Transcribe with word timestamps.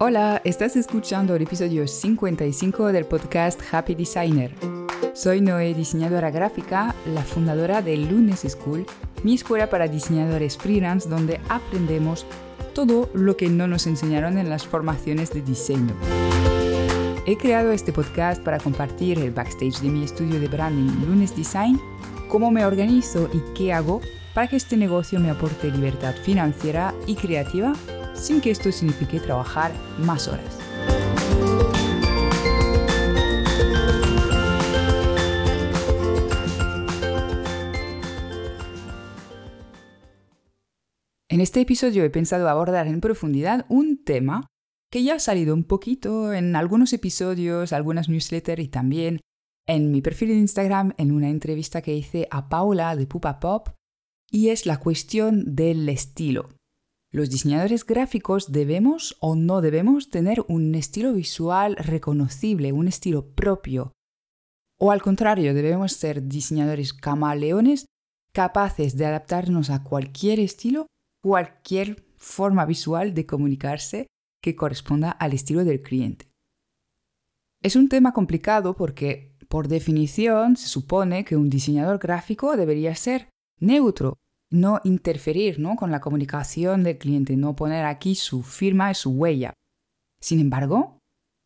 Hola, 0.00 0.40
estás 0.44 0.76
escuchando 0.76 1.34
el 1.34 1.42
episodio 1.42 1.88
55 1.88 2.92
del 2.92 3.04
podcast 3.04 3.60
Happy 3.72 3.96
Designer. 3.96 4.54
Soy 5.12 5.40
Noé, 5.40 5.74
diseñadora 5.74 6.30
gráfica, 6.30 6.94
la 7.04 7.22
fundadora 7.22 7.82
de 7.82 7.96
Lunes 7.96 8.46
School, 8.48 8.86
mi 9.24 9.34
escuela 9.34 9.68
para 9.68 9.88
diseñadores 9.88 10.56
freelance 10.56 11.08
donde 11.08 11.40
aprendemos 11.48 12.26
todo 12.76 13.10
lo 13.12 13.36
que 13.36 13.48
no 13.48 13.66
nos 13.66 13.88
enseñaron 13.88 14.38
en 14.38 14.48
las 14.48 14.64
formaciones 14.64 15.32
de 15.32 15.42
diseño. 15.42 15.92
He 17.26 17.36
creado 17.36 17.72
este 17.72 17.92
podcast 17.92 18.40
para 18.40 18.60
compartir 18.60 19.18
el 19.18 19.32
backstage 19.32 19.80
de 19.80 19.88
mi 19.88 20.04
estudio 20.04 20.38
de 20.38 20.46
branding 20.46 21.08
Lunes 21.08 21.34
Design, 21.34 21.80
cómo 22.28 22.52
me 22.52 22.64
organizo 22.64 23.28
y 23.34 23.40
qué 23.56 23.72
hago 23.72 24.00
para 24.32 24.46
que 24.46 24.54
este 24.54 24.76
negocio 24.76 25.18
me 25.18 25.30
aporte 25.30 25.72
libertad 25.72 26.14
financiera 26.22 26.94
y 27.08 27.16
creativa 27.16 27.72
sin 28.20 28.40
que 28.40 28.50
esto 28.50 28.70
signifique 28.72 29.20
trabajar 29.20 29.72
más 29.98 30.28
horas. 30.28 30.58
En 41.30 41.42
este 41.42 41.60
episodio 41.60 42.02
he 42.04 42.10
pensado 42.10 42.48
abordar 42.48 42.88
en 42.88 43.00
profundidad 43.00 43.64
un 43.68 44.02
tema 44.02 44.48
que 44.90 45.04
ya 45.04 45.14
ha 45.14 45.20
salido 45.20 45.54
un 45.54 45.64
poquito 45.64 46.32
en 46.32 46.56
algunos 46.56 46.92
episodios, 46.92 47.72
algunas 47.72 48.08
newsletters 48.08 48.62
y 48.62 48.68
también 48.68 49.20
en 49.66 49.90
mi 49.90 50.00
perfil 50.00 50.30
de 50.30 50.36
Instagram 50.36 50.94
en 50.96 51.12
una 51.12 51.28
entrevista 51.28 51.82
que 51.82 51.94
hice 51.94 52.26
a 52.30 52.48
Paula 52.48 52.96
de 52.96 53.06
Pupa 53.06 53.38
Pop 53.38 53.68
y 54.30 54.48
es 54.48 54.66
la 54.66 54.78
cuestión 54.78 55.54
del 55.54 55.88
estilo. 55.88 56.57
Los 57.10 57.30
diseñadores 57.30 57.86
gráficos 57.86 58.52
debemos 58.52 59.16
o 59.20 59.34
no 59.34 59.62
debemos 59.62 60.10
tener 60.10 60.44
un 60.46 60.74
estilo 60.74 61.14
visual 61.14 61.74
reconocible, 61.76 62.72
un 62.72 62.86
estilo 62.86 63.30
propio. 63.30 63.92
O 64.78 64.92
al 64.92 65.00
contrario, 65.00 65.54
debemos 65.54 65.92
ser 65.92 66.28
diseñadores 66.28 66.92
camaleones 66.92 67.86
capaces 68.32 68.96
de 68.96 69.06
adaptarnos 69.06 69.70
a 69.70 69.82
cualquier 69.82 70.38
estilo, 70.38 70.86
cualquier 71.22 72.04
forma 72.18 72.66
visual 72.66 73.14
de 73.14 73.24
comunicarse 73.24 74.06
que 74.42 74.54
corresponda 74.54 75.10
al 75.10 75.32
estilo 75.32 75.64
del 75.64 75.80
cliente. 75.80 76.28
Es 77.62 77.74
un 77.74 77.88
tema 77.88 78.12
complicado 78.12 78.76
porque, 78.76 79.34
por 79.48 79.66
definición, 79.66 80.56
se 80.56 80.68
supone 80.68 81.24
que 81.24 81.36
un 81.36 81.48
diseñador 81.48 81.98
gráfico 81.98 82.56
debería 82.56 82.94
ser 82.94 83.30
neutro, 83.58 84.18
no 84.50 84.80
interferir 84.84 85.58
¿no? 85.58 85.76
con 85.76 85.90
la 85.90 86.00
comunicación 86.00 86.82
del 86.82 86.98
cliente, 86.98 87.36
no 87.36 87.56
poner 87.56 87.84
aquí 87.84 88.14
su 88.14 88.42
firma 88.42 88.90
y 88.90 88.94
su 88.94 89.10
huella. 89.10 89.52
Sin 90.20 90.40
embargo, 90.40 90.98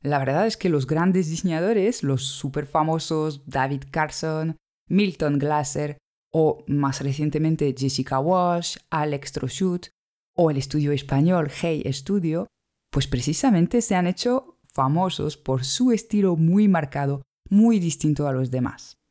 la 0.03 0.19
verdad 0.19 0.47
es 0.47 0.57
que 0.57 0.69
los 0.69 0.87
grandes 0.87 1.29
diseñadores, 1.29 2.03
los 2.03 2.25
super 2.25 2.67
famosos 2.67 3.43
David 3.47 3.85
Carson, 3.91 4.57
Milton 4.89 5.39
Glaser 5.39 5.99
o 6.33 6.65
más 6.67 7.01
recientemente 7.01 7.75
Jessica 7.77 8.19
Walsh, 8.19 8.79
Alex 8.91 9.33
Trochut 9.33 9.87
o 10.35 10.51
el 10.51 10.57
estudio 10.57 10.93
español 10.93 11.51
Hey 11.51 11.85
Studio, 11.93 12.47
pues 12.91 13.07
precisamente 13.07 13.81
se 13.83 13.95
han 13.95 14.07
hecho 14.07 14.59
famosos 14.73 15.37
por 15.37 15.65
su 15.65 15.93
estilo 15.93 16.37
muy 16.37 16.69
marcado, 16.69 17.23
muy 17.49 17.79
distinto 17.79 18.27
a 18.27 18.33
los 18.33 18.51
demás. 18.51 19.02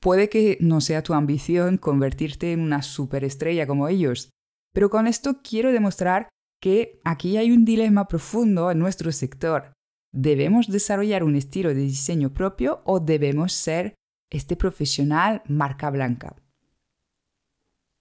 Puede 0.00 0.28
que 0.28 0.58
no 0.60 0.80
sea 0.80 1.02
tu 1.02 1.14
ambición 1.14 1.76
convertirte 1.76 2.52
en 2.52 2.60
una 2.60 2.82
superestrella 2.82 3.66
como 3.66 3.88
ellos, 3.88 4.30
pero 4.72 4.90
con 4.90 5.06
esto 5.06 5.40
quiero 5.42 5.72
demostrar 5.72 6.28
que 6.60 7.00
aquí 7.04 7.36
hay 7.36 7.50
un 7.50 7.64
dilema 7.64 8.06
profundo 8.06 8.70
en 8.70 8.78
nuestro 8.78 9.10
sector. 9.12 9.72
¿Debemos 10.12 10.68
desarrollar 10.68 11.24
un 11.24 11.36
estilo 11.36 11.70
de 11.70 11.80
diseño 11.80 12.32
propio 12.32 12.80
o 12.84 13.00
debemos 13.00 13.52
ser 13.52 13.94
este 14.30 14.56
profesional 14.56 15.42
marca 15.46 15.90
blanca? 15.90 16.36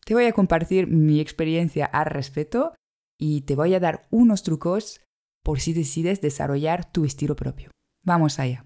Te 0.06 0.13
voy 0.13 0.25
a 0.25 0.34
compartir 0.34 0.88
mi 0.88 1.19
experiencia 1.19 1.86
al 1.86 2.06
respecto 2.06 2.75
y 3.19 3.41
te 3.41 3.56
voy 3.56 3.74
a 3.74 3.80
dar 3.80 4.07
unos 4.09 4.44
trucos 4.44 5.02
por 5.44 5.59
si 5.59 5.74
decides 5.74 6.22
desarrollar 6.22 6.91
tu 6.91 7.06
estilo 7.06 7.36
propio. 7.36 7.72
Vamos 8.06 8.40
allá. 8.40 8.66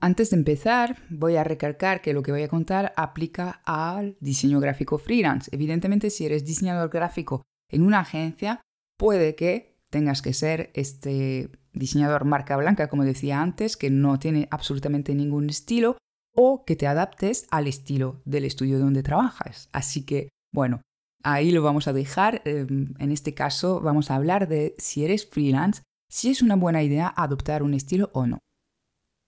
Antes 0.00 0.30
de 0.30 0.36
empezar, 0.36 0.96
voy 1.10 1.36
a 1.36 1.44
recalcar 1.44 2.00
que 2.00 2.12
lo 2.12 2.22
que 2.22 2.30
voy 2.30 2.42
a 2.42 2.48
contar 2.48 2.92
aplica 2.96 3.62
al 3.64 4.16
diseño 4.20 4.60
gráfico 4.60 4.98
freelance. 4.98 5.50
Evidentemente, 5.52 6.10
si 6.10 6.24
eres 6.24 6.44
diseñador 6.44 6.88
gráfico 6.88 7.42
en 7.68 7.82
una 7.82 8.00
agencia, 8.00 8.60
puede 8.96 9.34
que 9.34 9.76
tengas 9.90 10.22
que 10.22 10.34
ser 10.34 10.70
este 10.74 11.50
diseñador 11.72 12.24
marca 12.24 12.56
blanca, 12.56 12.88
como 12.88 13.04
decía 13.04 13.42
antes, 13.42 13.76
que 13.76 13.90
no 13.90 14.20
tiene 14.20 14.46
absolutamente 14.52 15.14
ningún 15.16 15.50
estilo, 15.50 15.96
o 16.34 16.64
que 16.64 16.76
te 16.76 16.86
adaptes 16.86 17.48
al 17.50 17.66
estilo 17.66 18.22
del 18.24 18.44
estudio 18.44 18.78
donde 18.78 19.02
trabajas. 19.02 19.68
Así 19.72 20.04
que, 20.04 20.28
bueno, 20.52 20.80
ahí 21.24 21.50
lo 21.50 21.62
vamos 21.62 21.88
a 21.88 21.92
dejar. 21.92 22.42
Em, 22.44 22.94
en 23.00 23.10
este 23.10 23.34
caso, 23.34 23.80
vamos 23.80 24.12
a 24.12 24.14
hablar 24.14 24.46
de 24.46 24.76
si 24.78 25.04
eres 25.04 25.26
freelance, 25.26 25.82
si 26.08 26.30
es 26.30 26.40
una 26.40 26.54
buena 26.54 26.84
idea 26.84 27.12
adoptar 27.16 27.64
un 27.64 27.74
estilo 27.74 28.10
o 28.12 28.26
no. 28.26 28.38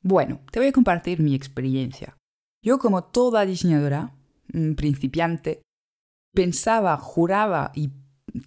Bueno, 0.03 0.41
te 0.50 0.61
voy 0.61 0.69
a 0.69 0.72
compartir 0.72 1.21
mi 1.21 1.34
experiencia. 1.34 2.16
Yo 2.62 2.78
como 2.78 3.05
toda 3.05 3.44
diseñadora, 3.44 4.16
mm, 4.53 4.72
principiante, 4.75 5.62
pensaba, 6.34 6.97
juraba 6.97 7.72
y 7.75 7.91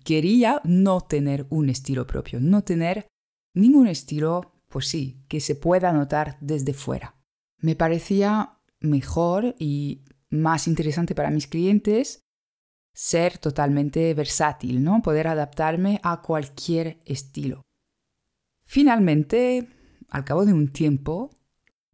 quería 0.04 0.62
no 0.64 1.02
tener 1.02 1.46
un 1.50 1.70
estilo 1.70 2.08
propio, 2.08 2.40
no 2.40 2.64
tener 2.64 3.08
ningún 3.54 3.88
estilo, 3.88 4.54
pues 4.68 4.88
sí, 4.88 5.24
que 5.28 5.40
se 5.40 5.56
pueda 5.56 5.94
notar 5.94 6.38
desde 6.42 6.74
fuera. 6.74 7.16
Me 7.60 7.76
parecía 7.76 8.58
mejor 8.80 9.56
y 9.60 10.04
más 10.30 10.68
interesante 10.68 11.14
para 11.14 11.30
mis 11.30 11.48
clientes 11.48 12.22
ser 12.94 13.38
totalmente 13.38 14.14
versátil, 14.14 14.84
¿no? 14.84 15.02
Poder 15.02 15.28
adaptarme 15.28 16.00
a 16.04 16.22
cualquier 16.22 17.00
estilo. 17.06 17.62
Finalmente, 18.66 19.68
al 20.10 20.24
cabo 20.24 20.46
de 20.46 20.54
un 20.54 20.72
tiempo, 20.72 21.32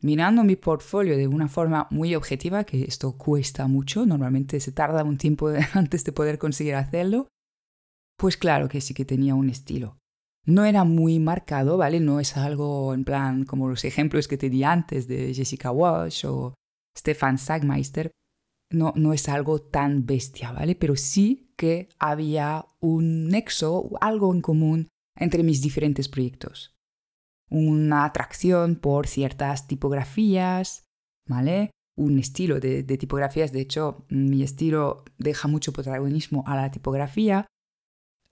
mirando 0.02 0.44
mi 0.44 0.56
portfolio 0.56 1.18
de 1.18 1.28
una 1.28 1.48
forma 1.48 1.88
muy 1.90 2.16
objetiva, 2.16 2.64
que 2.64 2.84
esto 2.84 3.18
cuesta 3.18 3.68
mucho, 3.68 4.06
normalmente 4.06 4.60
se 4.60 4.72
tarda 4.72 5.04
un 5.04 5.18
tiempo 5.18 5.50
antes 5.74 6.04
de 6.04 6.12
poder 6.12 6.38
conseguir 6.38 6.76
hacerlo, 6.76 7.28
pues 8.18 8.38
claro 8.38 8.68
que 8.70 8.82
sí 8.82 8.94
que 8.94 9.06
tenía 9.06 9.36
un 9.36 9.50
estilo. 9.50 9.98
No 10.46 10.66
era 10.66 10.84
muy 10.84 11.20
marcado, 11.20 11.78
¿vale? 11.78 12.00
No 12.00 12.20
es 12.20 12.36
algo 12.38 12.94
en 12.94 13.04
plan 13.04 13.46
como 13.46 13.70
los 13.70 13.84
ejemplos 13.86 14.28
que 14.28 14.38
te 14.38 14.50
di 14.50 14.64
antes 14.64 15.08
de 15.08 15.34
Jessica 15.34 15.72
Walsh 15.72 16.26
o 16.26 16.54
Stefan 16.98 17.38
Sagmeister. 17.38 18.12
No, 18.72 18.94
no 18.96 19.14
es 19.14 19.30
algo 19.30 19.60
tan 19.62 20.06
bestia, 20.06 20.52
¿vale? 20.52 20.76
Pero 20.76 20.96
sí 20.96 21.54
que 21.56 21.90
había 22.00 22.66
un 22.80 23.28
nexo, 23.28 23.90
algo 24.02 24.34
en 24.34 24.42
común 24.42 24.88
entre 25.16 25.44
mis 25.44 25.62
diferentes 25.62 26.08
proyectos 26.08 26.79
una 27.50 28.06
atracción 28.06 28.76
por 28.76 29.08
ciertas 29.08 29.68
tipografías, 29.68 30.84
¿vale? 31.28 31.72
Un 31.98 32.20
estilo 32.20 32.60
de, 32.60 32.84
tipografías, 32.84 33.52
de 33.52 33.62
hecho, 33.62 34.06
mi 34.10 34.44
estilo 34.44 35.04
deja 35.18 35.48
mucho 35.48 35.74
protagonismo 35.74 36.44
a 36.48 36.56
la 36.56 36.72
tipografía. 36.72 37.46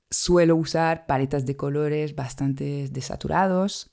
Suelo 0.09 0.55
usar 0.55 1.05
paletas 1.05 1.45
de 1.45 1.57
colores 1.57 2.15
bastante 2.15 2.87
desaturados 2.89 3.89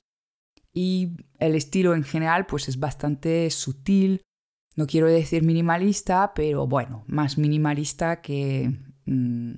y 0.73 1.17
el 1.39 1.55
estilo 1.55 1.93
en 1.93 2.03
general 2.03 2.45
pues 2.45 2.69
es 2.69 2.79
bastante 2.79 3.49
sutil. 3.49 4.21
No 4.77 4.87
quiero 4.87 5.07
decir 5.07 5.43
minimalista, 5.43 6.33
pero 6.33 6.67
bueno, 6.67 7.03
más 7.07 7.37
minimalista 7.37 8.21
que 8.21 8.71
mm, 9.05 9.53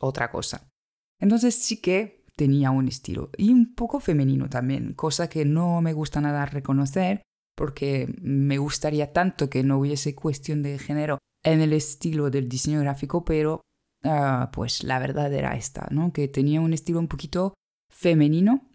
otra 0.00 0.30
cosa. 0.30 0.68
Entonces 1.18 1.54
sí 1.54 1.80
que 1.80 2.21
tenía 2.36 2.70
un 2.70 2.88
estilo 2.88 3.30
y 3.36 3.52
un 3.52 3.74
poco 3.74 4.00
femenino 4.00 4.48
también, 4.48 4.94
cosa 4.94 5.28
que 5.28 5.44
no 5.44 5.80
me 5.80 5.92
gusta 5.92 6.20
nada 6.20 6.46
reconocer 6.46 7.22
porque 7.54 8.12
me 8.20 8.58
gustaría 8.58 9.12
tanto 9.12 9.50
que 9.50 9.62
no 9.62 9.78
hubiese 9.78 10.14
cuestión 10.14 10.62
de 10.62 10.78
género 10.78 11.18
en 11.44 11.60
el 11.60 11.72
estilo 11.72 12.30
del 12.30 12.48
diseño 12.48 12.80
gráfico, 12.80 13.24
pero 13.24 13.60
ah, 14.04 14.50
pues 14.52 14.84
la 14.84 14.98
verdad 14.98 15.32
era 15.32 15.54
esta, 15.56 15.88
¿no? 15.90 16.12
Que 16.12 16.28
tenía 16.28 16.60
un 16.60 16.72
estilo 16.72 16.98
un 16.98 17.08
poquito 17.08 17.54
femenino 17.90 18.68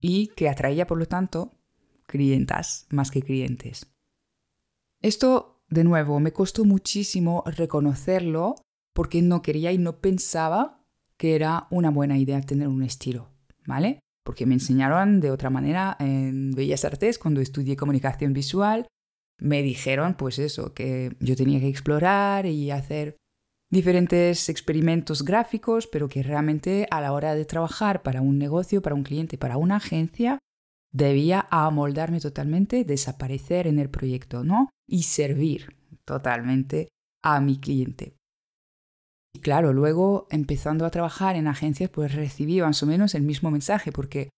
y 0.00 0.28
que 0.28 0.48
atraía 0.48 0.86
por 0.86 0.98
lo 0.98 1.06
tanto 1.06 1.52
clientas 2.06 2.86
más 2.90 3.10
que 3.10 3.22
clientes. 3.22 3.90
Esto, 5.00 5.62
de 5.68 5.84
nuevo, 5.84 6.18
me 6.18 6.32
costó 6.32 6.64
muchísimo 6.64 7.44
reconocerlo 7.46 8.56
porque 8.94 9.22
no 9.22 9.42
quería 9.42 9.70
y 9.70 9.78
no 9.78 10.00
pensaba 10.00 10.77
que 11.18 11.34
era 11.34 11.66
una 11.70 11.90
buena 11.90 12.16
idea 12.16 12.40
tener 12.40 12.68
un 12.68 12.82
estilo, 12.82 13.28
¿vale? 13.66 14.00
Porque 14.24 14.46
me 14.46 14.54
enseñaron 14.54 15.20
de 15.20 15.30
otra 15.30 15.50
manera 15.50 15.96
en 15.98 16.52
Bellas 16.52 16.84
Artes 16.84 17.18
cuando 17.18 17.40
estudié 17.40 17.76
comunicación 17.76 18.32
visual. 18.32 18.86
Me 19.40 19.62
dijeron, 19.62 20.14
pues 20.14 20.38
eso, 20.38 20.74
que 20.74 21.16
yo 21.20 21.36
tenía 21.36 21.60
que 21.60 21.68
explorar 21.68 22.46
y 22.46 22.70
hacer 22.70 23.16
diferentes 23.70 24.48
experimentos 24.48 25.24
gráficos, 25.24 25.86
pero 25.86 26.08
que 26.08 26.22
realmente 26.22 26.86
a 26.90 27.00
la 27.00 27.12
hora 27.12 27.34
de 27.34 27.44
trabajar 27.44 28.02
para 28.02 28.20
un 28.22 28.38
negocio, 28.38 28.82
para 28.82 28.94
un 28.94 29.02
cliente, 29.02 29.38
para 29.38 29.56
una 29.56 29.76
agencia, 29.76 30.38
debía 30.92 31.46
amoldarme 31.50 32.20
totalmente, 32.20 32.84
desaparecer 32.84 33.66
en 33.66 33.78
el 33.78 33.90
proyecto, 33.90 34.44
¿no? 34.44 34.70
Y 34.88 35.02
servir 35.02 35.76
totalmente 36.04 36.88
a 37.22 37.40
mi 37.40 37.58
cliente. 37.58 38.17
Y 39.38 39.40
claro, 39.40 39.72
luego 39.72 40.26
empezando 40.30 40.84
a 40.84 40.90
trabajar 40.90 41.36
en 41.36 41.46
agencias, 41.46 41.90
pues 41.90 42.12
recibí 42.12 42.60
más 42.60 42.82
o 42.82 42.86
menos 42.86 43.14
el 43.14 43.22
mismo 43.22 43.52
mensaje, 43.52 43.92
porque 43.92 44.30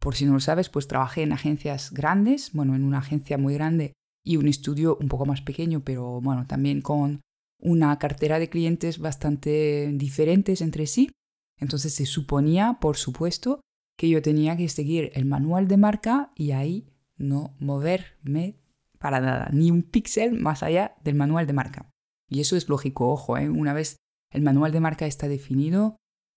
por 0.00 0.16
si 0.16 0.26
no 0.26 0.32
lo 0.32 0.40
sabes, 0.40 0.68
pues 0.68 0.88
trabajé 0.88 1.22
en 1.22 1.32
agencias 1.32 1.92
grandes, 1.92 2.50
bueno, 2.54 2.74
en 2.74 2.82
una 2.82 2.98
agencia 2.98 3.38
muy 3.38 3.54
grande 3.54 3.92
y 4.24 4.36
un 4.36 4.48
estudio 4.48 4.98
un 5.00 5.06
poco 5.06 5.26
más 5.26 5.42
pequeño, 5.42 5.84
pero 5.84 6.20
bueno, 6.20 6.44
también 6.48 6.82
con 6.82 7.20
una 7.60 7.96
cartera 8.00 8.40
de 8.40 8.48
clientes 8.48 8.98
bastante 8.98 9.92
diferentes 9.92 10.60
entre 10.60 10.88
sí. 10.88 11.12
Entonces 11.60 11.94
se 11.94 12.04
suponía, 12.04 12.78
por 12.80 12.96
supuesto, 12.96 13.60
que 13.96 14.08
yo 14.08 14.22
tenía 14.22 14.56
que 14.56 14.68
seguir 14.68 15.12
el 15.14 15.24
manual 15.24 15.68
de 15.68 15.76
marca 15.76 16.32
y 16.34 16.50
ahí 16.50 16.88
no 17.16 17.54
moverme 17.60 18.58
para 18.98 19.20
nada, 19.20 19.50
ni 19.52 19.70
un 19.70 19.84
píxel 19.84 20.40
más 20.40 20.64
allá 20.64 20.96
del 21.04 21.14
manual 21.14 21.46
de 21.46 21.52
marca. 21.52 21.90
Y 22.28 22.40
eso 22.40 22.56
es 22.56 22.68
lógico, 22.68 23.08
ojo, 23.12 23.38
¿eh? 23.38 23.48
una 23.48 23.72
vez 23.72 23.98
el 24.30 24.42
manual 24.42 24.72
de 24.72 24.80
marca 24.80 25.06
está 25.06 25.28
definido, 25.28 25.96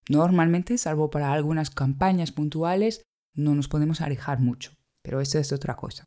normalmente, 0.09 0.77
salvo 0.77 1.09
para 1.09 1.31
algunas 1.33 1.69
campañas 1.69 2.31
puntuales, 2.31 3.03
no 3.33 3.55
nos 3.55 3.67
podemos 3.67 4.01
alejar 4.01 4.39
mucho, 4.39 4.71
pero 5.01 5.21
eso 5.21 5.39
es 5.39 5.51
otra 5.51 5.75
cosa. 5.75 6.05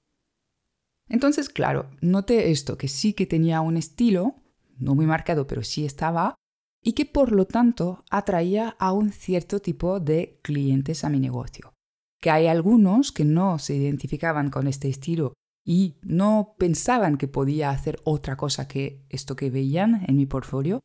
Entonces, 1.08 1.48
claro, 1.48 1.90
noté 2.00 2.50
esto, 2.50 2.78
que 2.78 2.88
sí 2.88 3.12
que 3.12 3.26
tenía 3.26 3.60
un 3.60 3.76
estilo, 3.76 4.36
no 4.78 4.94
muy 4.94 5.06
marcado, 5.06 5.46
pero 5.46 5.62
sí 5.62 5.84
estaba, 5.84 6.34
y 6.82 6.92
que 6.92 7.06
por 7.06 7.32
lo 7.32 7.46
tanto 7.46 8.04
atraía 8.10 8.76
a 8.78 8.92
un 8.92 9.10
cierto 9.10 9.60
tipo 9.60 10.00
de 10.00 10.38
clientes 10.42 11.04
a 11.04 11.08
mi 11.08 11.18
negocio. 11.18 11.72
Que 12.20 12.30
hay 12.30 12.46
algunos 12.46 13.12
que 13.12 13.24
no 13.24 13.58
se 13.58 13.74
identificaban 13.74 14.50
con 14.50 14.66
este 14.66 14.88
estilo 14.88 15.34
y 15.64 15.96
no 16.02 16.54
pensaban 16.58 17.16
que 17.16 17.26
podía 17.26 17.70
hacer 17.70 18.00
otra 18.04 18.36
cosa 18.36 18.68
que 18.68 19.04
esto 19.08 19.34
que 19.34 19.50
veían 19.50 20.04
en 20.06 20.16
mi 20.16 20.26
portfolio. 20.26 20.80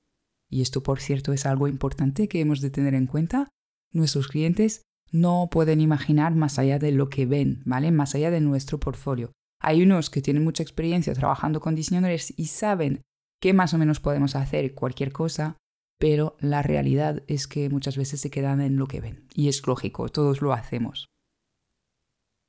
Y 0.49 0.61
esto, 0.61 0.81
por 0.83 0.99
cierto, 0.99 1.31
es 1.31 1.45
algo 1.45 1.67
importante 1.67 2.27
que 2.27 2.41
hemos 2.41 2.61
de 2.61 2.71
tener 2.71 2.95
en 2.95 3.07
cuenta. 3.07 3.49
Nuestros 3.91 4.27
clientes 4.27 4.83
no 5.11 5.47
pueden 5.51 5.81
imaginar 5.81 6.35
más 6.35 6.59
allá 6.59 6.79
de 6.79 6.91
lo 6.91 7.09
que 7.09 7.25
ven, 7.25 7.61
¿vale? 7.65 7.91
Más 7.91 8.15
allá 8.15 8.31
de 8.31 8.41
nuestro 8.41 8.79
portfolio. 8.79 9.31
Hay 9.61 9.81
unos 9.81 10.09
que 10.09 10.21
tienen 10.21 10.43
mucha 10.43 10.63
experiencia 10.63 11.13
trabajando 11.13 11.59
con 11.59 11.75
diseñadores 11.75 12.33
y 12.37 12.47
saben 12.47 13.01
que 13.41 13.53
más 13.53 13.73
o 13.73 13.77
menos 13.77 13.99
podemos 13.99 14.35
hacer 14.35 14.73
cualquier 14.73 15.11
cosa, 15.11 15.57
pero 15.99 16.37
la 16.39 16.61
realidad 16.61 17.23
es 17.27 17.47
que 17.47 17.69
muchas 17.69 17.97
veces 17.97 18.21
se 18.21 18.29
quedan 18.29 18.61
en 18.61 18.77
lo 18.77 18.87
que 18.87 19.01
ven. 19.01 19.27
Y 19.33 19.49
es 19.49 19.65
lógico, 19.67 20.09
todos 20.09 20.41
lo 20.41 20.53
hacemos. 20.53 21.07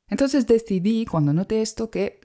Entonces 0.08 0.46
decidí, 0.46 1.04
cuando 1.04 1.32
noté 1.32 1.62
esto, 1.62 1.90
que 1.90 2.20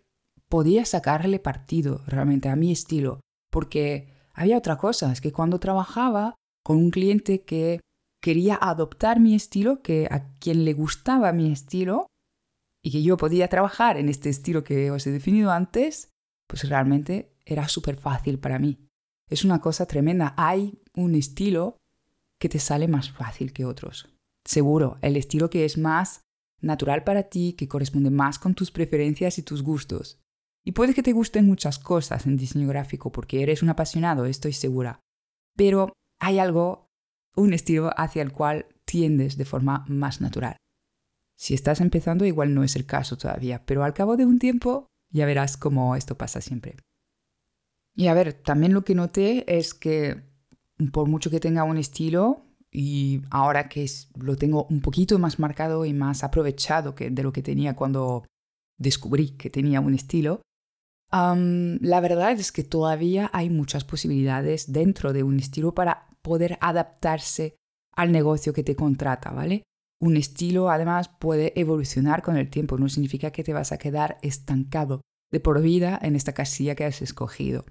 podía 0.50 0.86
sacarle 0.86 1.39
partido 1.39 2.01
realmente 2.07 2.50
a 2.50 2.56
mi 2.56 2.72
estilo, 2.72 3.19
porque 3.51 4.15
había 4.36 4.58
otra 4.58 4.78
cosa, 4.78 5.12
es 5.12 5.22
que 5.22 5.32
cuando 5.32 5.60
trabajaba 5.60 6.36
con 6.64 6.78
un 6.78 6.92
cliente 6.92 7.44
que 7.44 7.82
quería 8.22 8.58
adoptar 8.60 9.20
mi 9.20 9.36
estilo, 9.36 9.82
que 9.82 10.08
a 10.12 10.34
quien 10.40 10.66
le 10.66 10.74
gustaba 10.74 11.32
mi 11.32 11.52
estilo 11.52 12.08
y 12.84 12.92
que 12.92 13.04
yo 13.04 13.18
podía 13.18 13.48
trabajar 13.48 13.98
en 13.98 14.10
este 14.10 14.30
estilo 14.30 14.64
que 14.64 14.92
os 14.92 15.08
he 15.08 15.12
definido 15.12 15.52
antes, 15.52 16.10
pues 16.48 16.68
realmente 16.68 17.34
era 17.46 17.68
súper 17.68 17.96
fácil 17.96 18.40
para 18.40 18.60
mí. 18.60 18.80
Es 19.30 19.46
una 19.46 19.62
cosa 19.62 19.86
tremenda. 19.86 20.34
Hay 20.38 20.82
un 20.96 21.16
estilo 21.16 21.78
que 22.40 22.50
te 22.50 22.60
sale 22.60 22.88
más 22.88 23.12
fácil 23.12 23.54
que 23.54 23.66
otros. 23.66 24.10
Seguro, 24.44 24.98
el 25.02 25.18
estilo 25.18 25.50
que 25.50 25.66
es 25.66 25.78
más 25.78 26.22
natural 26.62 27.04
para 27.04 27.24
ti, 27.24 27.54
que 27.54 27.68
corresponde 27.68 28.10
más 28.10 28.40
con 28.40 28.54
tus 28.56 28.72
preferencias 28.72 29.38
y 29.38 29.44
tus 29.44 29.62
gustos. 29.64 30.20
Y 30.66 30.72
puede 30.72 30.94
que 30.94 31.04
te 31.04 31.14
gusten 31.14 31.46
muchas 31.46 31.78
cosas 31.80 32.26
en 32.26 32.38
diseño 32.38 32.68
gráfico 32.68 33.12
porque 33.12 33.44
eres 33.44 33.62
un 33.62 33.70
apasionado, 33.70 34.26
estoy 34.26 34.52
segura. 34.52 35.00
Pero 35.56 35.94
hay 36.20 36.40
algo 36.40 36.90
un 37.36 37.54
estilo 37.54 37.92
hacia 37.96 38.24
el 38.24 38.32
cual 38.32 38.66
tiendes 38.84 39.38
de 39.38 39.46
forma 39.46 39.86
más 39.88 40.22
natural. 40.22 40.58
Si 41.38 41.54
estás 41.54 41.82
empezando 41.82 42.26
igual 42.26 42.54
no 42.54 42.64
es 42.64 42.76
el 42.76 42.86
caso 42.86 43.18
todavía, 43.18 43.64
pero 43.66 43.84
al 43.84 43.94
cabo 43.94 44.18
de 44.18 44.26
un 44.26 44.40
tiempo 44.40 44.88
ya 45.12 45.26
verás 45.26 45.56
cómo 45.56 45.96
esto 45.96 46.18
pasa 46.18 46.42
siempre. 46.42 46.78
Y 47.94 48.08
a 48.08 48.14
ver, 48.14 48.34
también 48.34 48.74
lo 48.74 48.84
que 48.84 48.96
noté 48.96 49.58
es 49.58 49.74
que 49.74 50.24
por 50.92 51.08
mucho 51.08 51.30
que 51.30 51.40
tenga 51.40 51.64
un 51.64 51.78
estilo, 51.78 52.42
y 52.72 53.22
ahora 53.30 53.70
que 53.70 53.90
lo 54.16 54.36
tengo 54.36 54.66
un 54.66 54.82
poquito 54.82 55.18
más 55.18 55.40
marcado 55.40 55.86
y 55.86 55.94
más 55.94 56.26
aprovechado 56.26 56.94
que 56.94 57.10
de 57.10 57.24
lo 57.24 57.32
que 57.32 57.42
tenía 57.42 57.76
cuando 57.76 58.26
descubrí 58.78 59.30
que 59.38 59.50
tenía 59.50 59.80
un 59.80 59.94
estilo, 59.94 60.42
la 61.12 62.00
verdad 62.02 62.31
es 62.34 62.52
que 62.52 62.63
todavía 62.63 63.30
hay 63.34 63.50
muchas 63.50 63.84
posibilidades 63.84 64.72
dentro 64.72 65.13
de 65.13 65.24
un 65.24 65.40
estilo 65.40 65.74
para 65.74 66.07
poder 66.22 66.57
adaptarse 66.60 67.56
al 67.96 68.12
negocio 68.12 68.52
que 68.52 68.63
te 68.63 68.75
contrata, 68.75 69.31
¿vale? 69.31 69.63
Un 70.02 70.18
estilo 70.18 70.69
además 70.69 71.10
puede 71.10 71.57
evolucionar 71.60 72.22
con 72.22 72.36
el 72.36 72.50
tiempo, 72.50 72.78
no 72.78 72.90
significa 72.90 73.31
que 73.31 73.44
te 73.44 73.54
vas 73.54 73.72
a 73.72 73.78
quedar 73.78 74.18
estancado 74.22 75.02
de 75.31 75.40
por 75.40 75.62
vida 75.62 75.98
en 76.02 76.16
esta 76.16 76.34
casilla 76.34 76.75
que 76.75 76.86
has 76.86 77.02
escogido. 77.02 77.66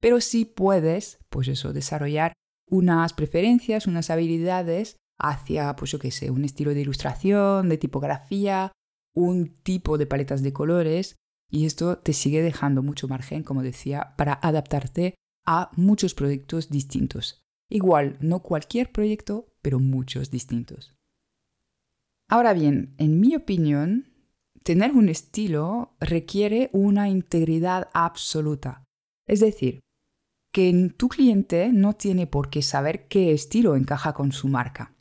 Pero 0.00 0.20
sí 0.20 0.44
puedes, 0.44 1.18
pues 1.30 1.48
eso, 1.48 1.72
desarrollar 1.72 2.32
unas 2.68 3.12
preferencias, 3.12 3.86
unas 3.86 4.10
habilidades 4.10 4.96
hacia, 5.18 5.74
pues 5.76 5.90
yo 5.90 5.98
qué 5.98 6.10
sé, 6.10 6.30
un 6.30 6.44
estilo 6.44 6.72
de 6.72 6.80
ilustración, 6.80 7.68
de 7.68 7.78
tipografía, 7.78 8.72
un 9.14 9.48
tipo 9.62 9.98
de 9.98 10.06
paletas 10.06 10.42
de 10.42 10.52
colores, 10.52 11.16
y 11.50 11.66
esto 11.66 11.98
te 11.98 12.12
sigue 12.12 12.42
dejando 12.42 12.82
mucho 12.82 13.08
margen, 13.08 13.42
como 13.42 13.62
decía, 13.62 14.14
para 14.16 14.38
adaptarte 14.40 15.14
a 15.44 15.70
muchos 15.76 16.14
proyectos 16.14 16.70
distintos. 16.70 17.44
Igual, 17.68 18.16
no 18.20 18.40
cualquier 18.40 18.92
proyecto, 18.92 19.52
pero 19.62 19.78
muchos 19.80 20.30
distintos. 20.30 20.94
Ahora 22.28 22.52
bien, 22.52 22.94
en 22.98 23.20
mi 23.20 23.34
opinión, 23.34 24.12
tener 24.62 24.92
un 24.92 25.08
estilo 25.08 25.96
requiere 26.00 26.70
una 26.72 27.08
integridad 27.08 27.88
absoluta. 27.92 28.84
Es 29.26 29.40
decir, 29.40 29.80
que 30.52 30.92
tu 30.96 31.08
cliente 31.08 31.70
no 31.72 31.94
tiene 31.94 32.26
por 32.26 32.50
qué 32.50 32.62
saber 32.62 33.08
qué 33.08 33.32
estilo 33.32 33.76
encaja 33.76 34.12
con 34.12 34.32
su 34.32 34.48
marca. 34.48 34.94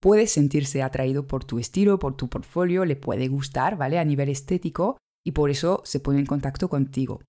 Puede 0.00 0.26
sentirse 0.26 0.82
atraído 0.82 1.26
por 1.28 1.44
tu 1.44 1.58
estilo, 1.58 1.98
por 1.98 2.16
tu 2.16 2.28
portfolio, 2.28 2.84
le 2.84 2.96
puede 2.96 3.28
gustar, 3.28 3.76
¿vale? 3.76 3.98
A 3.98 4.04
nivel 4.04 4.28
estético 4.28 4.98
y 5.24 5.32
por 5.32 5.50
eso 5.50 5.82
se 5.84 6.00
pone 6.00 6.18
en 6.18 6.26
contacto 6.26 6.68
contigo. 6.68 7.20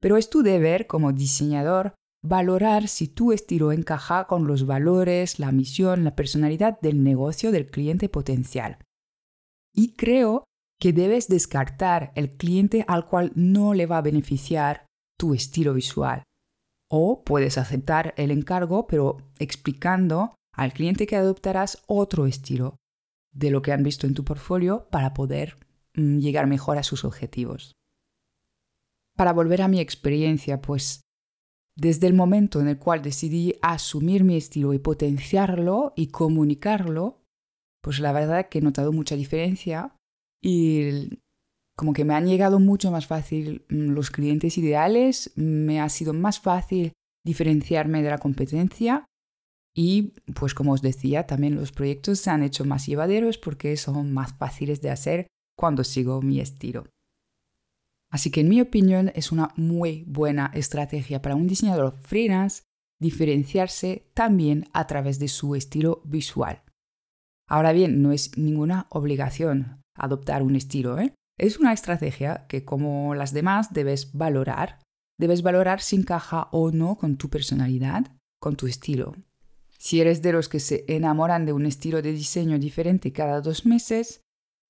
Pero 0.00 0.16
es 0.16 0.30
tu 0.30 0.42
deber 0.42 0.86
como 0.86 1.12
diseñador 1.12 1.94
valorar 2.22 2.88
si 2.88 3.08
tu 3.08 3.32
estilo 3.32 3.72
encaja 3.72 4.26
con 4.26 4.46
los 4.46 4.66
valores, 4.66 5.38
la 5.38 5.52
misión, 5.52 6.04
la 6.04 6.16
personalidad 6.16 6.80
del 6.80 7.02
negocio 7.02 7.52
del 7.52 7.70
cliente 7.70 8.08
potencial. 8.08 8.78
Y 9.74 9.94
creo 9.94 10.44
que 10.80 10.92
debes 10.92 11.28
descartar 11.28 12.12
el 12.14 12.36
cliente 12.36 12.84
al 12.88 13.06
cual 13.06 13.32
no 13.34 13.74
le 13.74 13.86
va 13.86 13.98
a 13.98 14.02
beneficiar 14.02 14.86
tu 15.18 15.34
estilo 15.34 15.72
visual. 15.74 16.22
O 16.90 17.24
puedes 17.24 17.58
aceptar 17.58 18.14
el 18.16 18.30
encargo, 18.30 18.86
pero 18.86 19.18
explicando 19.38 20.34
al 20.52 20.72
cliente 20.72 21.06
que 21.06 21.16
adoptarás 21.16 21.82
otro 21.86 22.26
estilo 22.26 22.76
de 23.32 23.50
lo 23.50 23.62
que 23.62 23.72
han 23.72 23.82
visto 23.82 24.06
en 24.06 24.14
tu 24.14 24.24
portfolio 24.24 24.88
para 24.90 25.12
poder 25.12 25.58
llegar 25.96 26.46
mejor 26.46 26.78
a 26.78 26.82
sus 26.82 27.04
objetivos. 27.04 27.72
Para 29.16 29.32
volver 29.32 29.62
a 29.62 29.68
mi 29.68 29.80
experiencia, 29.80 30.60
pues 30.60 31.00
desde 31.76 32.06
el 32.06 32.14
momento 32.14 32.60
en 32.60 32.68
el 32.68 32.78
cual 32.78 33.02
decidí 33.02 33.54
asumir 33.62 34.24
mi 34.24 34.36
estilo 34.36 34.72
y 34.72 34.78
potenciarlo 34.78 35.92
y 35.96 36.08
comunicarlo, 36.08 37.22
pues 37.82 38.00
la 38.00 38.12
verdad 38.12 38.48
que 38.48 38.58
he 38.58 38.62
notado 38.62 38.92
mucha 38.92 39.14
diferencia 39.16 39.96
y 40.42 41.20
como 41.76 41.92
que 41.92 42.04
me 42.04 42.14
han 42.14 42.26
llegado 42.26 42.58
mucho 42.58 42.90
más 42.90 43.06
fácil 43.06 43.66
mm, 43.68 43.90
los 43.90 44.10
clientes 44.10 44.56
ideales, 44.58 45.32
me 45.36 45.80
ha 45.80 45.88
sido 45.88 46.12
más 46.12 46.40
fácil 46.40 46.92
diferenciarme 47.24 48.02
de 48.02 48.10
la 48.10 48.18
competencia 48.18 49.04
y 49.76 50.14
pues 50.34 50.54
como 50.54 50.72
os 50.72 50.80
decía, 50.80 51.26
también 51.26 51.54
los 51.54 51.72
proyectos 51.72 52.20
se 52.20 52.30
han 52.30 52.42
hecho 52.42 52.64
más 52.64 52.86
llevaderos 52.86 53.36
porque 53.36 53.76
son 53.76 54.14
más 54.14 54.32
fáciles 54.32 54.80
de 54.80 54.90
hacer 54.90 55.26
cuando 55.56 55.84
sigo 55.84 56.22
mi 56.22 56.40
estilo. 56.40 56.84
Así 58.10 58.30
que 58.30 58.40
en 58.40 58.48
mi 58.48 58.60
opinión 58.60 59.10
es 59.14 59.32
una 59.32 59.52
muy 59.56 60.04
buena 60.06 60.50
estrategia 60.54 61.20
para 61.22 61.34
un 61.34 61.46
diseñador 61.46 61.98
freelance 61.98 62.62
diferenciarse 63.00 64.10
también 64.14 64.68
a 64.72 64.86
través 64.86 65.18
de 65.18 65.28
su 65.28 65.54
estilo 65.54 66.02
visual. 66.04 66.62
Ahora 67.48 67.72
bien, 67.72 68.02
no 68.02 68.12
es 68.12 68.36
ninguna 68.36 68.86
obligación 68.90 69.82
adoptar 69.94 70.42
un 70.42 70.56
estilo, 70.56 70.98
¿eh? 70.98 71.14
Es 71.38 71.58
una 71.58 71.72
estrategia 71.72 72.46
que 72.48 72.64
como 72.64 73.14
las 73.14 73.32
demás 73.32 73.72
debes 73.72 74.12
valorar. 74.12 74.80
Debes 75.18 75.42
valorar 75.42 75.80
si 75.80 75.96
encaja 75.96 76.48
o 76.52 76.70
no 76.70 76.96
con 76.96 77.16
tu 77.16 77.28
personalidad, 77.28 78.06
con 78.40 78.56
tu 78.56 78.66
estilo. 78.66 79.14
Si 79.78 80.00
eres 80.00 80.22
de 80.22 80.32
los 80.32 80.48
que 80.48 80.60
se 80.60 80.84
enamoran 80.88 81.44
de 81.44 81.52
un 81.52 81.66
estilo 81.66 82.00
de 82.00 82.12
diseño 82.12 82.58
diferente 82.58 83.12
cada 83.12 83.40
dos 83.40 83.66
meses, 83.66 84.22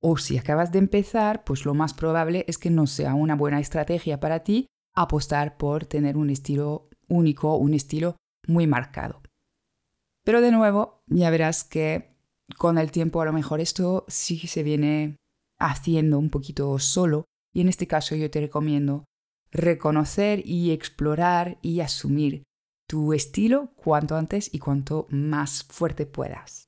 o 0.09 0.17
si 0.19 0.39
acabas 0.39 0.71
de 0.71 0.79
empezar, 0.79 1.43
pues 1.43 1.65
lo 1.65 1.75
más 1.75 1.93
probable 1.93 2.45
es 2.47 2.59
que 2.59 2.71
no 2.71 2.87
sea 2.87 3.15
una 3.15 3.35
buena 3.35 3.59
estrategia 3.59 4.21
para 4.21 4.45
ti 4.45 4.69
apostar 4.95 5.57
por 5.57 5.85
tener 5.85 6.17
un 6.17 6.31
estilo 6.31 6.89
único, 7.09 7.57
un 7.57 7.75
estilo 7.75 8.15
muy 8.47 8.69
marcado. 8.69 9.21
Pero 10.25 10.41
de 10.41 10.53
nuevo, 10.53 11.03
ya 11.09 11.29
verás 11.31 11.65
que 11.65 12.15
con 12.57 12.79
el 12.79 12.93
tiempo 12.93 13.21
a 13.21 13.25
lo 13.25 13.33
mejor 13.33 13.61
esto 13.61 14.05
sí 14.07 14.39
se 14.47 14.63
viene 14.63 15.17
haciendo 15.59 16.21
un 16.21 16.31
poquito 16.31 16.79
solo 16.79 17.25
y 17.53 17.63
en 17.63 17.69
este 17.69 17.89
caso 17.89 18.15
yo 18.15 18.31
te 18.31 18.41
recomiendo 18.41 19.07
reconocer 19.51 20.41
y 20.47 20.71
explorar 20.71 21.59
y 21.63 21.81
asumir 21.81 22.45
tu 22.89 23.13
estilo 23.13 23.73
cuanto 23.75 24.15
antes 24.15 24.55
y 24.55 24.61
cuanto 24.61 25.09
más 25.11 25.65
fuerte 25.65 26.07
puedas. 26.07 26.66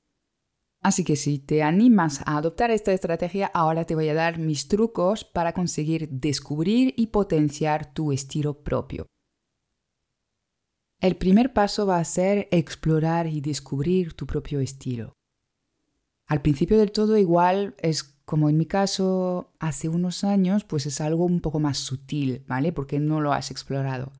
Así 0.81 1.03
que 1.03 1.17
si 1.17 1.39
te 1.39 1.61
animas 1.61 2.21
a 2.25 2.37
adoptar 2.37 2.71
esta 2.71 2.93
estrategia, 2.93 3.47
ahora 3.53 3.85
te 3.85 3.95
voy 3.95 4.07
a 4.07 4.13
dar 4.13 4.39
mis 4.39 4.67
trucos 4.69 5.25
para 5.25 5.53
conseguir 5.53 6.07
descubrir 6.09 6.93
y 6.95 7.07
potenciar 7.07 7.93
tu 7.93 8.13
estilo 8.13 8.63
propio. 8.63 9.05
El 11.01 11.17
primer 11.17 11.53
paso 11.53 11.85
va 11.85 11.97
a 11.97 12.05
ser 12.05 12.47
explorar 12.51 13.27
y 13.27 13.41
descubrir 13.41 14.13
tu 14.13 14.25
propio 14.25 14.59
estilo. 14.59 15.13
Al 16.27 16.41
principio 16.41 16.77
del 16.77 16.91
todo 16.91 17.17
igual 17.17 17.75
es 17.79 18.03
como 18.03 18.49
en 18.49 18.57
mi 18.57 18.65
caso 18.65 19.51
hace 19.59 19.89
unos 19.89 20.23
años, 20.23 20.63
pues 20.63 20.85
es 20.85 21.01
algo 21.01 21.25
un 21.25 21.41
poco 21.41 21.59
más 21.59 21.77
sutil, 21.77 22.43
¿vale? 22.47 22.71
Porque 22.71 22.99
no 22.99 23.21
lo 23.21 23.33
has 23.33 23.49
explorado. 23.49 24.11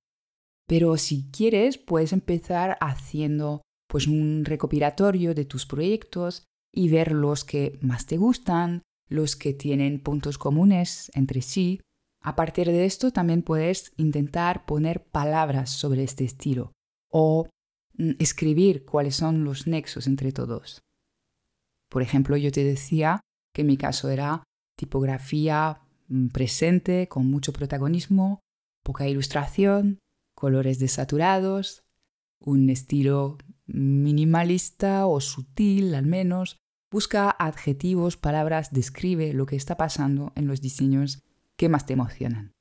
Pero 0.67 0.97
si 0.97 1.29
quieres, 1.31 1.77
puedes 1.77 2.11
empezar 2.11 2.77
haciendo 2.81 3.61
pues 3.87 4.07
un 4.07 4.45
recopilatorio 4.45 5.35
de 5.35 5.45
tus 5.45 5.65
proyectos 5.65 6.49
y 6.71 6.89
ver 6.89 7.11
los 7.11 7.43
que 7.43 7.79
más 7.81 8.05
te 8.05 8.17
gustan, 8.17 8.83
los 9.07 9.35
que 9.35 9.53
tienen 9.53 9.99
puntos 9.99 10.38
comunes 10.38 11.11
entre 11.13 11.41
sí. 11.41 11.81
A 12.21 12.35
partir 12.35 12.67
de 12.67 12.85
esto 12.85 13.11
también 13.11 13.41
puedes 13.41 13.93
intentar 13.97 14.65
poner 14.65 15.03
palabras 15.03 15.71
sobre 15.71 16.03
este 16.03 16.25
estilo 16.25 16.73
o 17.09 17.47
mm, 17.97 18.11
escribir 18.19 18.85
cuáles 18.85 19.15
son 19.15 19.43
los 19.43 19.67
nexos 19.67 20.05
entre 20.07 20.31
todos. 20.31 20.81
Por 21.89 22.01
ejemplo, 22.01 22.38
yo 22.38 22.51
te 22.51 22.63
decía 22.63 23.21
que 23.53 23.63
mi 23.63 23.77
caso 23.77 24.09
era 24.09 24.43
tipografía 24.77 25.81
mm, 26.07 26.27
presente 26.27 27.07
con 27.07 27.29
mucho 27.29 27.51
protagonismo, 27.51 28.41
poca 28.83 29.07
ilustración, 29.07 29.99
colores 30.35 30.79
desaturados, 30.79 31.81
un 32.39 32.69
estilo 32.69 33.38
minimalista 33.71 35.05
o 35.05 35.21
sutil 35.21 35.95
al 35.95 36.05
menos. 36.05 36.57
Busca 36.91 37.29
adjetivos, 37.29 38.17
palabras, 38.17 38.71
describe 38.71 39.33
lo 39.33 39.45
que 39.45 39.55
está 39.55 39.77
pasando 39.77 40.33
en 40.35 40.47
los 40.47 40.59
diseños 40.59 41.21
que 41.55 41.69
más 41.69 41.85
te 41.85 41.93
emocionan. 41.93 42.51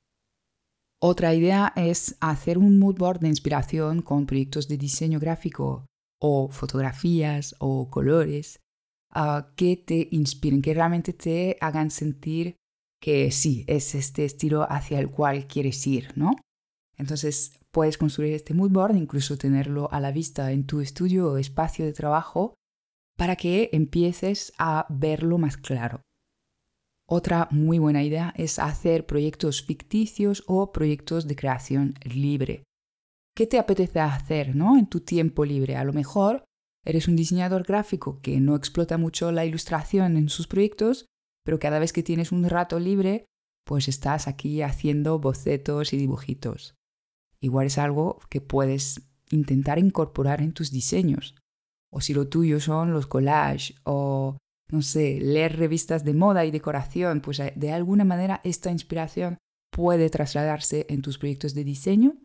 Otra 1.01 1.33
idea 1.33 1.73
es 1.75 2.17
hacer 2.19 2.57
un 2.57 2.77
mood 2.77 2.97
board 2.97 3.21
de 3.21 3.29
inspiración 3.29 4.01
con 4.01 4.25
proyectos 4.25 4.67
de 4.67 4.77
diseño 4.77 5.19
gráfico 5.19 5.85
o 6.21 6.49
fotografías 6.51 7.55
o 7.59 7.89
colores 7.89 8.59
que 9.55 9.77
te 9.77 10.09
inspiren, 10.11 10.61
que 10.61 10.73
realmente 10.73 11.13
te 11.13 11.57
hagan 11.61 11.89
sentir 11.89 12.57
que 13.01 13.31
sí, 13.31 13.63
es 13.67 13.95
este 13.95 14.25
estilo 14.25 14.69
hacia 14.69 14.99
el 14.99 15.09
cual 15.09 15.47
quieres 15.47 15.87
ir, 15.87 16.11
¿no? 16.17 16.35
Entonces 16.97 17.58
puedes 17.71 17.97
construir 17.97 18.33
este 18.33 18.53
mood 18.53 18.71
board, 18.71 18.95
incluso 18.95 19.37
tenerlo 19.37 19.91
a 19.91 19.99
la 19.99 20.11
vista 20.11 20.51
en 20.51 20.65
tu 20.65 20.81
estudio 20.81 21.31
o 21.31 21.37
espacio 21.37 21.85
de 21.85 21.93
trabajo 21.93 22.55
para 23.17 23.35
que 23.35 23.69
empieces 23.73 24.53
a 24.57 24.85
verlo 24.89 25.37
más 25.37 25.57
claro. 25.57 26.01
Otra 27.07 27.47
muy 27.51 27.79
buena 27.79 28.03
idea 28.03 28.33
es 28.37 28.59
hacer 28.59 29.05
proyectos 29.05 29.63
ficticios 29.63 30.43
o 30.47 30.71
proyectos 30.71 31.27
de 31.27 31.35
creación 31.35 31.95
libre. 32.03 32.63
¿Qué 33.35 33.47
te 33.47 33.57
apetece 33.57 33.99
hacer 33.99 34.55
¿no? 34.55 34.77
en 34.77 34.87
tu 34.87 34.99
tiempo 34.99 35.43
libre? 35.45 35.75
A 35.75 35.83
lo 35.83 35.93
mejor 35.93 36.43
Eres 36.85 37.07
un 37.07 37.15
diseñador 37.15 37.63
gráfico 37.63 38.19
que 38.21 38.39
no 38.39 38.55
explota 38.55 38.97
mucho 38.97 39.31
la 39.31 39.45
ilustración 39.45 40.17
en 40.17 40.29
sus 40.29 40.47
proyectos, 40.47 41.05
pero 41.43 41.59
cada 41.59 41.79
vez 41.79 41.93
que 41.93 42.03
tienes 42.03 42.31
un 42.31 42.47
rato 42.49 42.79
libre, 42.79 43.25
pues 43.65 43.87
estás 43.87 44.27
aquí 44.27 44.61
haciendo 44.61 45.19
bocetos 45.19 45.93
y 45.93 45.97
dibujitos. 45.97 46.75
Igual 47.41 47.67
es 47.67 47.77
algo 47.77 48.19
que 48.29 48.41
puedes 48.41 49.01
intentar 49.31 49.79
incorporar 49.79 50.41
en 50.41 50.53
tus 50.53 50.71
diseños. 50.71 51.35
O 51.91 52.01
si 52.01 52.13
lo 52.13 52.27
tuyo 52.27 52.59
son 52.59 52.93
los 52.93 53.07
collages 53.07 53.75
o, 53.83 54.37
no 54.69 54.81
sé, 54.81 55.19
leer 55.21 55.57
revistas 55.57 56.03
de 56.03 56.13
moda 56.13 56.45
y 56.45 56.51
decoración, 56.51 57.21
pues 57.21 57.39
eh, 57.39 57.53
de 57.55 57.71
alguna 57.71 58.05
manera 58.05 58.41
esta 58.43 58.71
inspiración 58.71 59.37
puede 59.71 60.09
trasladarse 60.09 60.85
en 60.89 61.01
tus 61.01 61.17
proyectos 61.17 61.53
de 61.53 61.63
diseño 61.63 62.17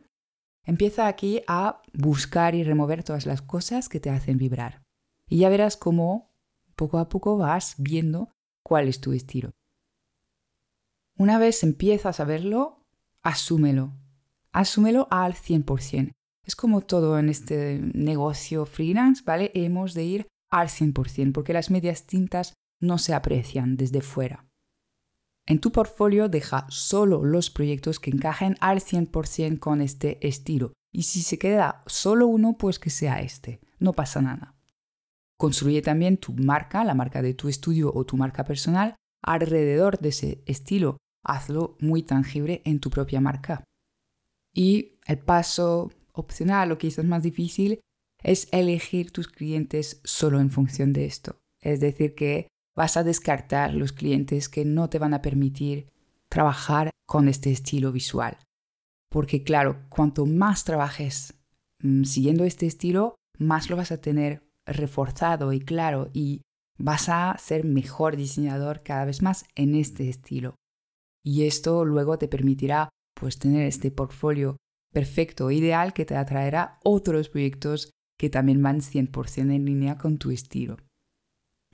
Empieza 0.64 1.06
aquí 1.06 1.42
a 1.46 1.82
buscar 1.92 2.54
y 2.54 2.64
remover 2.64 3.04
todas 3.04 3.26
las 3.26 3.42
cosas 3.42 3.88
que 3.88 4.00
te 4.00 4.10
hacen 4.10 4.38
vibrar. 4.38 4.82
Y 5.28 5.38
ya 5.38 5.50
verás 5.50 5.76
cómo 5.76 6.32
poco 6.74 6.98
a 6.98 7.08
poco 7.08 7.36
vas 7.36 7.74
viendo 7.78 8.30
cuál 8.62 8.88
es 8.88 9.00
tu 9.00 9.12
estilo. 9.12 9.50
Una 11.16 11.38
vez 11.38 11.62
empiezas 11.62 12.18
a 12.18 12.24
verlo, 12.24 12.82
asúmelo. 13.22 13.92
Asúmelo 14.54 15.08
al 15.10 15.34
100%. 15.34 16.12
Es 16.46 16.54
como 16.54 16.80
todo 16.80 17.18
en 17.18 17.28
este 17.28 17.80
negocio 17.92 18.66
freelance, 18.66 19.22
¿vale? 19.26 19.50
Hemos 19.54 19.94
de 19.94 20.04
ir 20.04 20.26
al 20.48 20.68
100% 20.68 21.32
porque 21.32 21.52
las 21.52 21.70
medias 21.70 22.06
tintas 22.06 22.54
no 22.80 22.98
se 22.98 23.14
aprecian 23.14 23.76
desde 23.76 24.00
fuera. 24.00 24.46
En 25.46 25.58
tu 25.58 25.72
portfolio 25.72 26.28
deja 26.28 26.66
solo 26.68 27.24
los 27.24 27.50
proyectos 27.50 27.98
que 27.98 28.10
encajen 28.10 28.56
al 28.60 28.78
100% 28.78 29.58
con 29.58 29.80
este 29.80 30.24
estilo. 30.26 30.72
Y 30.92 31.02
si 31.02 31.22
se 31.22 31.36
queda 31.36 31.82
solo 31.86 32.28
uno, 32.28 32.56
pues 32.56 32.78
que 32.78 32.90
sea 32.90 33.20
este. 33.20 33.60
No 33.80 33.92
pasa 33.92 34.22
nada. 34.22 34.54
Construye 35.36 35.82
también 35.82 36.16
tu 36.16 36.32
marca, 36.32 36.84
la 36.84 36.94
marca 36.94 37.22
de 37.22 37.34
tu 37.34 37.48
estudio 37.48 37.92
o 37.92 38.04
tu 38.04 38.16
marca 38.16 38.44
personal, 38.44 38.94
alrededor 39.20 39.98
de 39.98 40.10
ese 40.10 40.44
estilo. 40.46 40.98
Hazlo 41.24 41.76
muy 41.80 42.04
tangible 42.04 42.62
en 42.64 42.78
tu 42.78 42.90
propia 42.90 43.20
marca. 43.20 43.64
Y 44.54 44.98
el 45.06 45.18
paso 45.18 45.90
opcional 46.12 46.72
o 46.72 46.78
quizás 46.78 47.04
más 47.04 47.22
difícil 47.22 47.80
es 48.22 48.48
elegir 48.52 49.10
tus 49.10 49.28
clientes 49.28 50.00
solo 50.04 50.40
en 50.40 50.50
función 50.50 50.92
de 50.92 51.04
esto. 51.04 51.36
Es 51.60 51.80
decir, 51.80 52.14
que 52.14 52.48
vas 52.74 52.96
a 52.96 53.04
descartar 53.04 53.74
los 53.74 53.92
clientes 53.92 54.48
que 54.48 54.64
no 54.64 54.88
te 54.88 54.98
van 54.98 55.12
a 55.12 55.22
permitir 55.22 55.90
trabajar 56.28 56.90
con 57.06 57.28
este 57.28 57.50
estilo 57.50 57.92
visual. 57.92 58.38
Porque 59.10 59.42
claro, 59.44 59.84
cuanto 59.88 60.26
más 60.26 60.64
trabajes 60.64 61.34
mm, 61.80 62.04
siguiendo 62.04 62.44
este 62.44 62.66
estilo, 62.66 63.16
más 63.38 63.70
lo 63.70 63.76
vas 63.76 63.92
a 63.92 64.00
tener 64.00 64.42
reforzado 64.66 65.52
y 65.52 65.60
claro 65.60 66.10
y 66.12 66.42
vas 66.78 67.08
a 67.08 67.36
ser 67.38 67.64
mejor 67.64 68.16
diseñador 68.16 68.82
cada 68.82 69.04
vez 69.04 69.22
más 69.22 69.44
en 69.54 69.74
este 69.74 70.08
estilo. 70.08 70.56
Y 71.22 71.46
esto 71.46 71.84
luego 71.84 72.18
te 72.18 72.28
permitirá 72.28 72.88
pues 73.24 73.38
tener 73.38 73.66
este 73.66 73.90
portfolio 73.90 74.58
perfecto, 74.92 75.50
ideal 75.50 75.94
que 75.94 76.04
te 76.04 76.14
atraerá 76.14 76.78
otros 76.84 77.30
proyectos 77.30 77.90
que 78.18 78.28
también 78.28 78.62
van 78.62 78.80
100% 78.82 79.50
en 79.50 79.64
línea 79.64 79.96
con 79.96 80.18
tu 80.18 80.30
estilo 80.30 80.76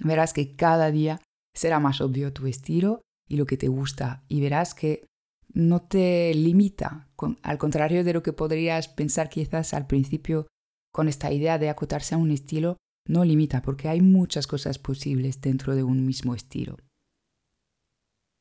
verás 0.00 0.32
que 0.32 0.56
cada 0.56 0.90
día 0.90 1.20
será 1.54 1.78
más 1.80 2.00
obvio 2.00 2.32
tu 2.32 2.46
estilo 2.46 3.02
y 3.28 3.36
lo 3.36 3.46
que 3.46 3.56
te 3.56 3.68
gusta 3.68 4.24
y 4.28 4.40
verás 4.40 4.74
que 4.74 5.06
no 5.52 5.82
te 5.82 6.32
limita, 6.34 7.08
al 7.42 7.58
contrario 7.58 8.04
de 8.04 8.12
lo 8.12 8.22
que 8.22 8.32
podrías 8.32 8.88
pensar 8.88 9.28
quizás 9.28 9.74
al 9.74 9.86
principio 9.86 10.46
con 10.92 11.08
esta 11.08 11.32
idea 11.32 11.58
de 11.58 11.68
acotarse 11.68 12.14
a 12.14 12.18
un 12.18 12.30
estilo, 12.30 12.76
no 13.08 13.24
limita 13.24 13.60
porque 13.60 13.88
hay 13.88 14.00
muchas 14.00 14.46
cosas 14.46 14.78
posibles 14.78 15.40
dentro 15.40 15.74
de 15.74 15.82
un 15.82 16.06
mismo 16.06 16.36
estilo. 16.36 16.76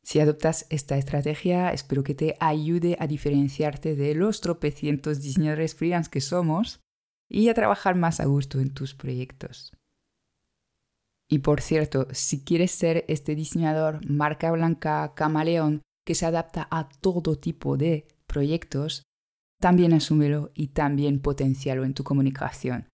Si 0.03 0.19
adoptas 0.19 0.65
esta 0.69 0.97
estrategia, 0.97 1.71
espero 1.71 2.03
que 2.03 2.15
te 2.15 2.35
ayude 2.39 2.97
a 2.99 3.07
diferenciarte 3.07 3.95
de 3.95 4.15
los 4.15 4.41
tropecientos 4.41 5.21
diseñadores 5.21 5.75
freelance 5.75 6.09
que 6.09 6.21
somos 6.21 6.81
y 7.29 7.49
a 7.49 7.53
trabajar 7.53 7.95
más 7.95 8.19
a 8.19 8.25
gusto 8.25 8.59
en 8.59 8.73
tus 8.73 8.95
proyectos. 8.95 9.71
Y 11.29 11.39
por 11.39 11.61
cierto, 11.61 12.07
si 12.11 12.43
quieres 12.43 12.71
ser 12.71 13.05
este 13.07 13.35
diseñador 13.35 14.03
marca 14.09 14.51
blanca 14.51 15.13
camaleón 15.15 15.83
que 16.05 16.15
se 16.15 16.25
adapta 16.25 16.67
a 16.71 16.89
todo 16.89 17.37
tipo 17.37 17.77
de 17.77 18.07
proyectos, 18.25 19.03
también 19.61 19.93
asúmelo 19.93 20.51
y 20.55 20.69
también 20.69 21.21
potencialo 21.21 21.83
en 21.83 21.93
tu 21.93 22.03
comunicación. 22.03 22.89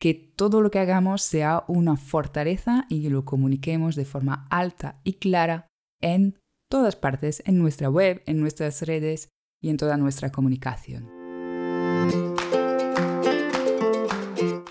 Que 0.00 0.14
todo 0.14 0.60
lo 0.60 0.70
que 0.70 0.80
hagamos 0.80 1.22
sea 1.22 1.64
una 1.68 1.96
fortaleza 1.96 2.86
y 2.88 3.02
que 3.02 3.10
lo 3.10 3.24
comuniquemos 3.24 3.94
de 3.94 4.04
forma 4.04 4.46
alta 4.50 5.00
y 5.04 5.14
clara 5.14 5.68
en 6.00 6.38
todas 6.68 6.96
partes, 6.96 7.42
en 7.46 7.58
nuestra 7.58 7.88
web, 7.88 8.22
en 8.26 8.40
nuestras 8.40 8.82
redes 8.82 9.30
y 9.60 9.70
en 9.70 9.76
toda 9.76 9.96
nuestra 9.96 10.30
comunicación. 10.30 11.10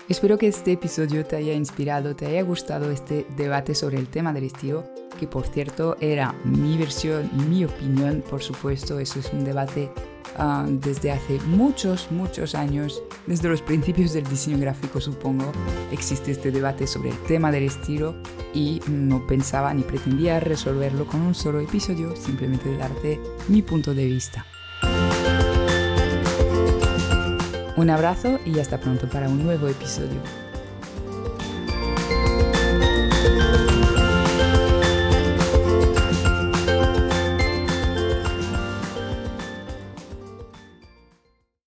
Espero 0.08 0.38
que 0.38 0.46
este 0.46 0.72
episodio 0.72 1.26
te 1.26 1.36
haya 1.36 1.52
inspirado, 1.52 2.14
te 2.14 2.26
haya 2.26 2.42
gustado 2.42 2.90
este 2.90 3.26
debate 3.36 3.74
sobre 3.74 3.98
el 3.98 4.08
tema 4.08 4.32
del 4.32 4.44
estilo, 4.44 4.84
que 5.18 5.26
por 5.26 5.46
cierto 5.46 5.96
era 6.00 6.32
mi 6.44 6.78
versión 6.78 7.28
mi 7.50 7.64
opinión, 7.64 8.22
por 8.28 8.42
supuesto, 8.42 9.00
eso 9.00 9.18
es 9.18 9.32
un 9.32 9.44
debate 9.44 9.90
Ah, 10.36 10.66
desde 10.68 11.12
hace 11.12 11.38
muchos, 11.46 12.10
muchos 12.10 12.54
años, 12.54 13.02
desde 13.26 13.48
los 13.48 13.62
principios 13.62 14.12
del 14.12 14.24
diseño 14.24 14.58
gráfico 14.58 15.00
supongo, 15.00 15.50
existe 15.90 16.30
este 16.30 16.50
debate 16.50 16.86
sobre 16.86 17.10
el 17.10 17.18
tema 17.24 17.50
del 17.50 17.64
estilo 17.64 18.14
y 18.52 18.80
no 18.88 19.26
pensaba 19.26 19.72
ni 19.72 19.82
pretendía 19.82 20.40
resolverlo 20.40 21.06
con 21.06 21.22
un 21.22 21.34
solo 21.34 21.60
episodio, 21.60 22.14
simplemente 22.16 22.76
darte 22.76 23.20
mi 23.48 23.62
punto 23.62 23.94
de 23.94 24.04
vista. 24.04 24.44
Un 27.76 27.90
abrazo 27.90 28.38
y 28.46 28.58
hasta 28.58 28.80
pronto 28.80 29.08
para 29.08 29.28
un 29.28 29.44
nuevo 29.44 29.68
episodio. 29.68 30.45